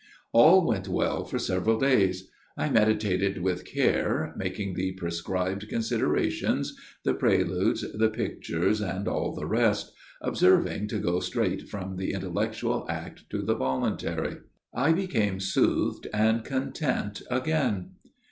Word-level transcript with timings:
"All 0.41 0.65
went 0.65 0.87
well 0.87 1.25
for 1.25 1.37
several 1.37 1.77
days. 1.77 2.27
I 2.57 2.69
meditated 2.71 3.43
with 3.43 3.65
care, 3.65 4.33
making 4.35 4.73
the 4.73 4.93
prescribed 4.93 5.69
considerations 5.69 6.75
the 7.03 7.13
preludes, 7.13 7.85
the 7.93 8.09
pictures 8.09 8.81
and 8.81 9.07
all 9.07 9.35
the 9.35 9.45
rest 9.45 9.91
observ 10.19 10.65
ing 10.65 10.87
to 10.87 10.97
go 10.97 11.19
straight 11.19 11.69
from 11.69 11.97
the 11.97 12.13
intellectual 12.13 12.87
act 12.89 13.29
to 13.29 13.43
the 13.43 13.53
voluntary. 13.55 14.37
I 14.73 14.91
became 14.91 15.39
soothed 15.39 16.07
and 16.11 16.43
content 16.43 17.21
again. 17.29 17.91